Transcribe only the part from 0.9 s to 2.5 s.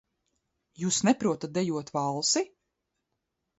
neprotat dejot valsi?